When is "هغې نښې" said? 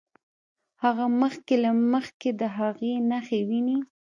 2.57-3.39